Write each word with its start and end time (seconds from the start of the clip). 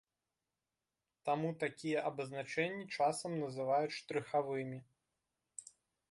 Таму 1.27 1.49
такія 1.63 1.99
абазначэнні 2.09 2.85
часам 2.95 3.31
называюць 3.43 3.97
штрыхавымі. 3.99 4.79